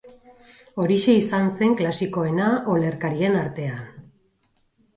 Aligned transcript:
Orixe 0.85 1.13
izan 1.17 1.51
zen 1.59 1.75
klasikoena 1.83 2.49
olerkarien 2.77 3.39
artean. 3.45 3.87